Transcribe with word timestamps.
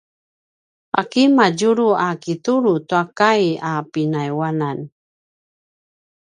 ’aki 1.01 1.23
madjulu 1.37 1.87
a 2.07 2.09
kitulu 2.23 2.73
tua 2.87 3.01
kai 3.17 3.45
a 3.71 3.73
pinayuanan? 3.91 4.77